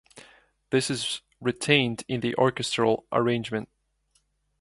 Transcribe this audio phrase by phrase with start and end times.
[0.71, 3.69] This is retained in the orchestral arrangement.